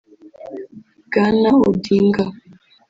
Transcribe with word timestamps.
Bwana 1.05 1.49
Odinga 1.69 2.23